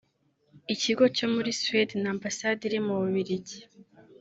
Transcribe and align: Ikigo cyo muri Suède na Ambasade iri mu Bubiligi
Ikigo 0.73 1.03
cyo 1.15 1.27
muri 1.33 1.49
Suède 1.59 1.95
na 1.99 2.09
Ambasade 2.15 2.61
iri 2.65 2.79
mu 2.85 2.93
Bubiligi 3.01 3.57